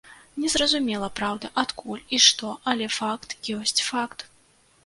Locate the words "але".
2.73-2.89